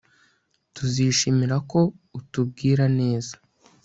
[0.75, 1.79] Tuzishimira ko
[2.19, 3.33] utubwira neza